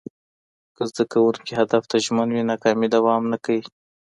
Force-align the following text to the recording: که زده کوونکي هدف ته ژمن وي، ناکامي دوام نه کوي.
که 0.75 0.83
زده 0.89 1.03
کوونکي 1.11 1.51
هدف 1.59 1.83
ته 1.91 1.97
ژمن 2.05 2.29
وي، 2.31 2.43
ناکامي 2.49 2.87
دوام 2.95 3.23
نه 3.31 3.37
کوي. 3.45 3.61